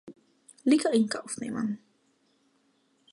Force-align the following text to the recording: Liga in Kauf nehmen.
Liga 0.65 0.89
in 0.89 1.07
Kauf 1.09 1.37
nehmen. 1.37 1.77